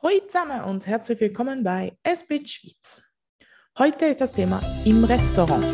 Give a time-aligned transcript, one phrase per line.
[0.00, 3.02] Hallo zusammen und herzlich willkommen bei SBIT Schweiz.
[3.78, 5.64] Heute ist das Thema im Restaurant.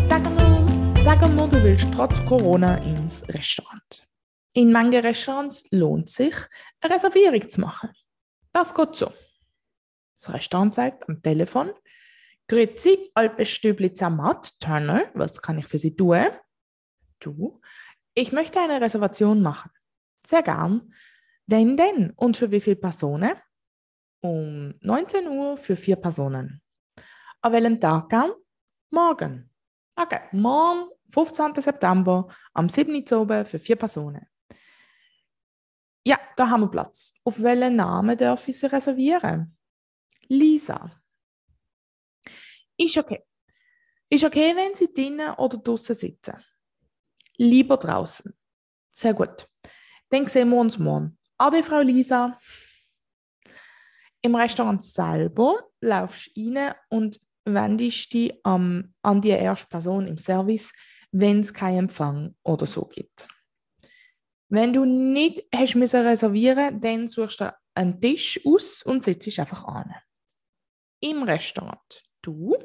[0.00, 4.08] Sag mal, sag mal, du willst trotz Corona ins Restaurant.
[4.54, 6.34] In manchen Restaurants lohnt sich,
[6.80, 7.90] eine Reservierung zu machen.
[8.50, 9.12] Das geht so.
[10.14, 11.72] Das Restaurant zeigt am Telefon,
[12.52, 16.26] Grüezi, Alpestübli Zermatt, Turner, was kann ich für Sie tun?
[17.18, 17.62] Du,
[18.12, 19.70] ich möchte eine Reservation machen.
[20.22, 20.92] Sehr gern.
[21.46, 23.32] Wenn denn und für wie viele Personen?
[24.20, 26.60] Um 19 Uhr für vier Personen.
[27.40, 28.32] An welchem Tag gern?
[28.90, 29.50] Morgen.
[29.96, 31.54] Okay, morgen, 15.
[31.56, 33.02] September, am 7.
[33.12, 34.26] Uhr für vier Personen.
[36.04, 37.14] Ja, da haben wir Platz.
[37.24, 39.56] Auf welchen Namen darf ich Sie reservieren?
[40.28, 41.01] Lisa.
[42.82, 43.22] Ist okay.
[44.10, 46.34] Ist okay, wenn Sie drinnen oder draußen sitzen.
[47.36, 48.32] Lieber draußen.
[48.92, 49.48] Sehr gut.
[50.08, 51.16] Dann sehen wir uns morgen.
[51.38, 52.38] Ade, Frau Lisa.
[54.20, 60.18] Im Restaurant selber laufst du rein und wendest dich um, an die erste Person im
[60.18, 60.72] Service,
[61.10, 63.26] wenn es keinen Empfang oder so gibt.
[64.48, 69.64] Wenn du nicht hast müssen reservieren, dann suchst du einen Tisch aus und sitzt einfach
[69.64, 69.94] an.
[71.00, 72.04] Im Restaurant.
[72.20, 72.56] Du?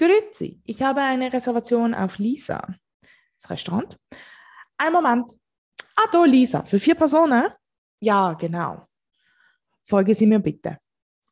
[0.00, 2.66] Grüezi, ich habe eine Reservation auf Lisa.
[3.36, 3.98] Das Restaurant.
[4.78, 5.30] Ein Moment.
[5.94, 7.50] Ah, da Lisa, für vier Personen?
[8.00, 8.86] Ja, genau.
[9.82, 10.78] Folgen Sie mir bitte.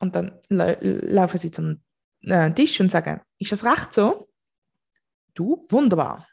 [0.01, 1.83] Und dann laufen Sie zum
[2.21, 4.29] äh, Tisch und sagen, ist das recht so?
[5.33, 6.29] Du, wunderbar.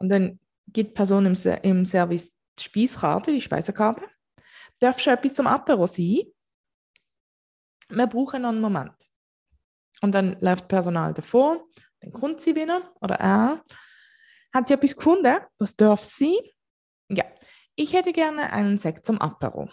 [0.00, 4.02] Und dann gibt die Person im, im Service die Speiskarte, die Speisekarte.
[4.80, 6.22] Darfst du etwas zum Apero sein?
[7.90, 9.08] Wir brauchen noch einen Moment.
[10.02, 11.64] Und dann läuft Personal davor,
[12.00, 13.64] dann kommt sie wieder oder er.
[14.54, 15.36] Hat sie etwas gefunden?
[15.58, 16.38] Was darf sie?
[17.08, 17.24] Ja,
[17.74, 19.68] ich hätte gerne einen Sekt zum Apero.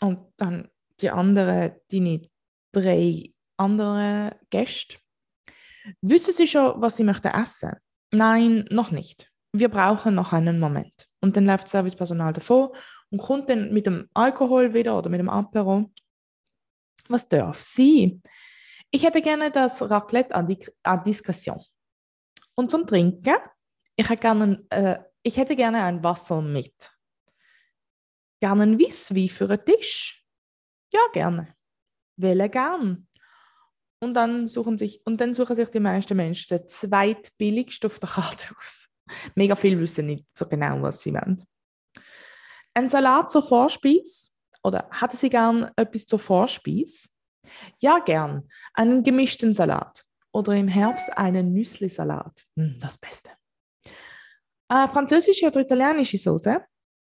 [0.00, 0.68] Und dann
[1.00, 2.30] die anderen, die
[2.72, 4.98] drei anderen Gäste.
[6.00, 7.72] Wissen Sie schon, was Sie möchten essen?
[8.10, 9.30] Nein, noch nicht.
[9.52, 11.08] Wir brauchen noch einen Moment.
[11.20, 12.74] Und dann läuft Servicepersonal davor
[13.10, 15.90] und kommt dann mit dem Alkohol wieder oder mit dem Apero.
[17.08, 18.20] Was darf sie?
[18.94, 21.60] Ich hätte gerne das Raclette à Discretion.
[22.54, 23.34] Und zum Trinken,
[23.96, 26.92] ich hätte gerne, äh, ich hätte gerne ein Wasser mit.
[28.40, 30.24] Gerne ein Weisswein für einen Tisch?
[30.92, 31.56] Ja, gerne.
[32.16, 33.08] Wähle gern.
[34.00, 38.10] Und dann, suchen sich, und dann suchen sich die meisten Menschen den zweitbilligsten auf der
[38.10, 38.88] Karte aus.
[39.34, 41.44] Mega viel wissen nicht so genau, was sie wollen.
[42.74, 44.28] Ein Salat zur Vorspeise?
[44.62, 47.08] Oder hätten Sie gern etwas zur Vorspeise?
[47.80, 48.48] Ja, gern.
[48.72, 50.04] Einen gemischten Salat.
[50.32, 52.44] Oder im Herbst einen Nüsslisalat.
[52.56, 53.30] Hm, das Beste.
[54.68, 56.64] Äh, französische oder italienische Soße?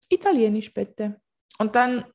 [0.09, 1.19] Italienisch bitte.
[1.57, 2.05] Und dann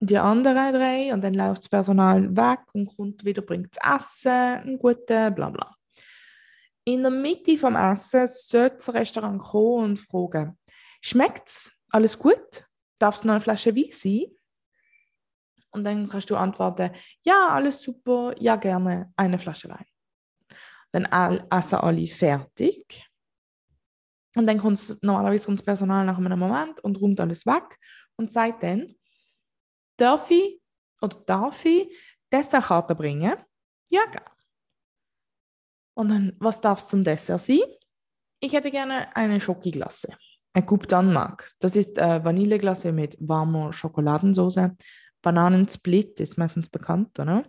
[0.00, 4.30] die anderen drei und dann läuft das Personal weg und kommt wieder, bringt das Essen,
[4.30, 5.76] ein guten, bla bla.
[6.84, 10.58] In der Mitte vom Essen sollte das Restaurant kommen und fragen,
[11.02, 11.72] schmeckt es?
[11.90, 12.64] Alles gut?
[12.98, 14.26] Darf es noch eine Flasche Wein sein?
[15.72, 16.90] Und dann kannst du antworten,
[17.22, 19.86] ja, alles super, ja, gerne eine Flasche Wein.
[20.92, 21.04] Dann
[21.50, 23.06] essen alle fertig.
[24.36, 27.78] Und dann kommt normalerweise kommt das Personal nach einem Moment und räumt alles weg
[28.16, 28.94] und sagt dann,
[29.96, 30.60] darf ich
[31.00, 31.96] oder darf ich
[32.32, 33.34] Dessertkarte bringen?
[33.88, 34.30] Ja, gerne.
[35.94, 37.60] Und dann, was darf es zum Dessert sein?
[38.40, 40.16] Ich hätte gerne eine Schokoglasse.
[40.52, 41.52] Ein Coupe Danmark.
[41.60, 44.70] Das ist äh, Vanilleglasse mit warmer Schokoladensauce.
[45.22, 47.44] Bananensplit ist meistens bekannt, oder?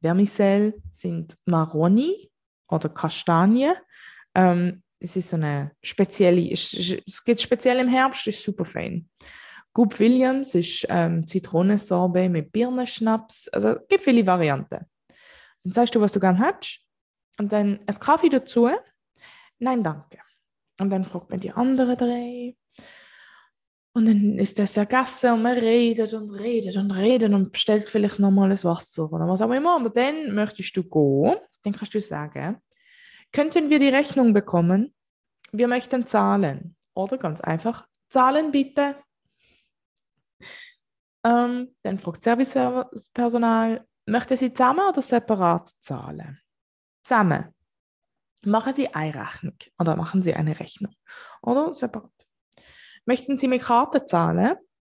[0.00, 2.30] Vermicelle sind Maroni
[2.68, 3.72] oder Kastanie.
[4.34, 9.08] Ähm, es ist so eine spezielle, es geht speziell im Herbst, ist super fein.
[9.72, 13.48] Goop Williams ist ähm, Zitronensorbet mit Birnenschnaps.
[13.48, 14.86] Also es gibt viele Varianten.
[15.64, 16.80] Dann sagst du, was du gerne hättest.
[17.38, 18.70] Und dann ein Kaffee dazu.
[19.58, 20.18] Nein, danke.
[20.80, 22.56] Und dann fragt man die anderen drei.
[23.96, 28.18] Und dann ist das gegessen und man redet und redet und redet und bestellt vielleicht
[28.18, 29.76] nochmal ein Wasser oder was auch immer.
[29.76, 32.60] Aber dann möchtest du gehen, dann kannst du sagen,
[33.32, 34.94] könnten wir die Rechnung bekommen?
[35.50, 36.76] Wir möchten zahlen.
[36.92, 38.96] Oder ganz einfach, zahlen bitte.
[41.24, 46.38] Ähm, dann fragt Servicepersonal, möchte sie zusammen oder separat zahlen?
[47.02, 47.46] Zusammen.
[48.44, 50.94] Machen Sie eine Rechnung oder machen Sie eine Rechnung.
[51.40, 52.15] Oder separat.
[53.06, 54.56] Möchten Sie mit Karte zahlen?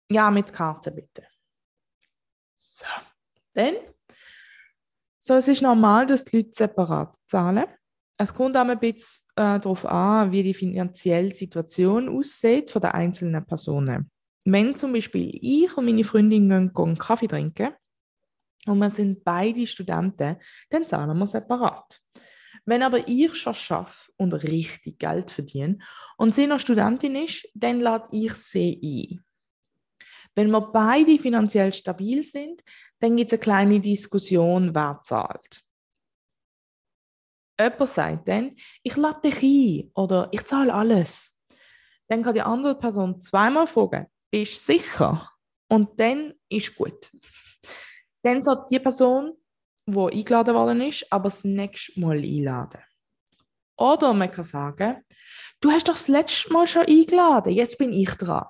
[0.09, 1.27] Ja, mit Karte bitte.
[2.55, 2.85] So,
[3.53, 3.75] dann.
[5.19, 7.65] So, es ist normal, dass die Leute separat zahlen.
[8.17, 12.91] es kommt auch ein bisschen äh, darauf an, wie die finanzielle Situation aussieht von den
[12.91, 14.09] einzelnen Personen.
[14.45, 17.73] Wenn zum Beispiel ich und meine Freundin gehen, gehen Kaffee trinken
[18.65, 20.37] und wir sind beide Studenten,
[20.69, 22.01] dann zahlen wir separat.
[22.67, 25.79] Wenn aber ich schon schaffe und richtig Geld verdiene
[26.17, 29.25] und sie noch Studentin ist, dann lade ich sie ein.
[30.35, 32.61] Wenn wir beide finanziell stabil sind,
[32.99, 35.63] dann gibt es eine kleine Diskussion, wer zahlt.
[37.57, 41.33] Jemand sagt dann, ich lade dich ein oder ich zahle alles.
[42.09, 45.31] Dann kann die andere Person zweimal fragen, bist du sicher?
[45.69, 47.11] Und dann ist gut.
[48.23, 49.37] Dann soll die Person,
[49.87, 52.81] die eingeladen worden ist, aber das nächste Mal einladen.
[53.77, 55.03] Oder man kann sagen,
[55.61, 58.45] du hast doch das letzte Mal schon eingeladen, jetzt bin ich dran.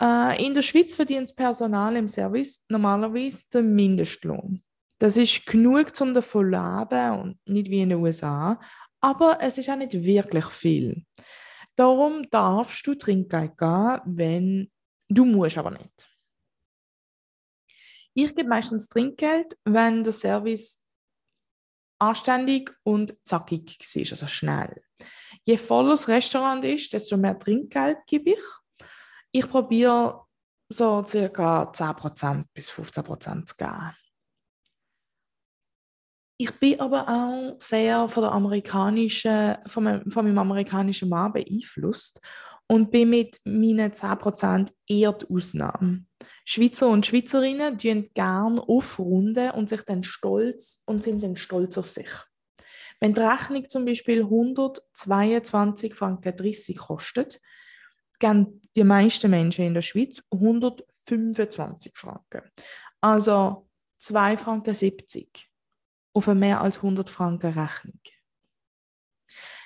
[0.00, 4.62] Äh, in der Schweiz verdient das Personal im Service normalerweise den Mindestlohn.
[5.00, 8.60] Das ist genug, um davon zu leben und nicht wie in den USA,
[9.00, 11.04] aber es ist auch nicht wirklich viel.
[11.76, 14.70] Darum darfst du Trinkgeld gehen, wenn
[15.08, 16.07] du musst aber nicht.
[18.20, 20.82] Ich gebe meistens Trinkgeld, wenn der Service
[22.00, 24.82] anständig und zackig ist, also schnell.
[25.46, 28.42] Je voller das Restaurant ist, desto mehr Trinkgeld gebe ich.
[29.30, 30.26] Ich probiere
[30.68, 31.70] so ca.
[31.70, 33.94] 10% bis 15% zu geben.
[36.40, 42.20] Ich bin aber auch sehr von, der amerikanischen, von, meinem, von meinem amerikanischen Mann beeinflusst
[42.66, 46.07] und bin mit meinen 10% eher die Ausnahme.
[46.50, 51.90] Schweizer und Schweizerinnen tun gern aufrunden und sich dann stolz und sind dann stolz auf
[51.90, 52.08] sich.
[53.00, 57.42] Wenn die Rechnung zum Beispiel 122 Franken 30 kostet,
[58.18, 62.50] geben die meisten Menschen in der Schweiz 125 Franken.
[63.02, 63.68] Also
[64.00, 65.24] 2,70 Franken
[66.14, 68.00] auf eine mehr als 100 Franken Rechnung.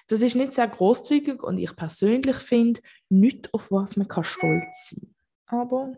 [0.08, 4.90] Das ist nicht sehr großzügig und ich persönlich finde, nicht auf was man kann stolz
[4.90, 5.14] sein
[5.46, 5.96] Aber,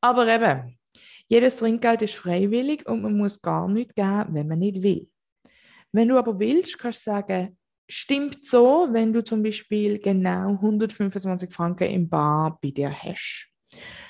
[0.00, 0.78] aber eben,
[1.28, 5.08] jedes Trinkgeld ist freiwillig und man muss gar nichts geben, wenn man nicht will.
[5.92, 7.58] Wenn du aber willst, kannst du sagen,
[7.88, 13.48] stimmt so, wenn du zum Beispiel genau 125 Franken im Bar bei dir hast.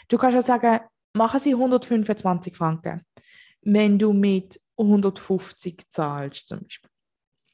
[0.09, 0.81] Du kannst auch sagen,
[1.15, 3.03] machen sie 125 Franken,
[3.63, 6.91] wenn du mit 150 zahlst zum Beispiel.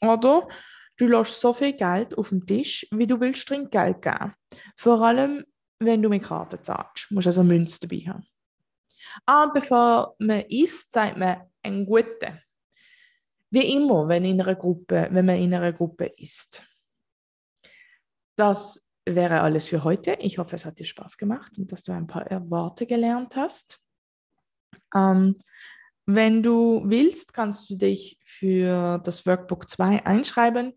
[0.00, 0.49] Oder
[0.96, 4.34] du lässt so viel Geld auf dem Tisch, wie du willst Trinkgeld geben.
[4.76, 5.44] Vor allem,
[5.84, 7.06] wenn du mit Karte zahlst.
[7.08, 8.26] Du musst also Münze dabei haben.
[9.26, 12.40] Aber bevor man isst, sagt man einen guten.
[13.50, 16.64] Wie immer, wenn, in einer Gruppe, wenn man in einer Gruppe isst.
[18.37, 20.14] Das wäre alles für heute.
[20.20, 23.81] Ich hoffe, es hat dir Spaß gemacht und dass du ein paar Worte gelernt hast.
[24.94, 25.38] Ähm,
[26.06, 30.73] wenn du willst, kannst du dich für das Workbook 2 einschreiben.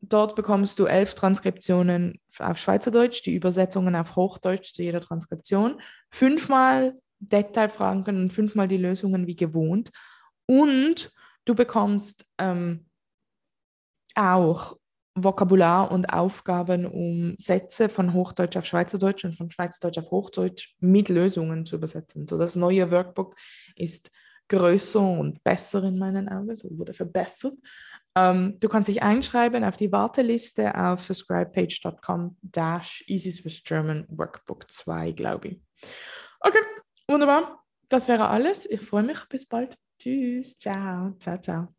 [0.00, 5.80] Dort bekommst du elf Transkriptionen auf Schweizerdeutsch, die Übersetzungen auf Hochdeutsch zu jeder Transkription,
[6.10, 9.90] fünfmal Detailfragen und fünfmal die Lösungen wie gewohnt.
[10.46, 11.12] Und
[11.44, 12.86] du bekommst ähm,
[14.14, 14.76] auch
[15.14, 21.08] Vokabular und Aufgaben, um Sätze von Hochdeutsch auf Schweizerdeutsch und von Schweizerdeutsch auf Hochdeutsch mit
[21.08, 22.28] Lösungen zu übersetzen.
[22.28, 23.34] So das neue Workbook
[23.74, 24.10] ist
[24.48, 27.54] größer und besser in meinen Augen, so wurde verbessert.
[28.16, 34.70] Ähm, du kannst dich einschreiben auf die Warteliste auf subscribepage.com dash Easy Swiss German Workbook
[34.70, 35.60] 2, glaube ich.
[36.40, 36.62] Okay,
[37.06, 37.64] wunderbar.
[37.88, 38.66] Das wäre alles.
[38.66, 39.24] Ich freue mich.
[39.28, 39.76] Bis bald.
[39.98, 40.56] Tschüss.
[40.58, 41.14] Ciao.
[41.18, 41.77] Ciao, ciao.